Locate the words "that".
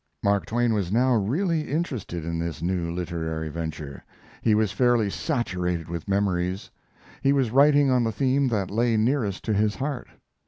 8.47-8.71